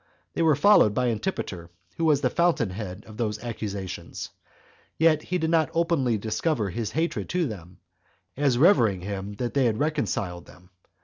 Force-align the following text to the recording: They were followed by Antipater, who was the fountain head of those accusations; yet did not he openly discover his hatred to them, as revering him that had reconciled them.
They 0.33 0.41
were 0.41 0.55
followed 0.55 0.95
by 0.95 1.09
Antipater, 1.11 1.69
who 1.97 2.05
was 2.05 2.21
the 2.21 2.31
fountain 2.31 2.71
head 2.71 3.03
of 3.07 3.17
those 3.17 3.37
accusations; 3.43 4.31
yet 4.97 5.29
did 5.29 5.47
not 5.47 5.67
he 5.69 5.73
openly 5.79 6.17
discover 6.17 6.71
his 6.71 6.89
hatred 6.93 7.29
to 7.29 7.45
them, 7.45 7.77
as 8.35 8.57
revering 8.57 9.01
him 9.01 9.33
that 9.33 9.55
had 9.55 9.77
reconciled 9.77 10.47
them. 10.47 10.71